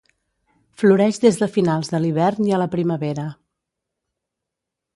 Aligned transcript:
Floreix 0.83 1.19
des 1.25 1.37
de 1.41 1.49
finals 1.59 1.93
de 1.93 2.01
l'hivern 2.05 2.47
i 2.49 2.55
a 2.59 2.63
la 2.63 2.69
primavera. 2.79 3.29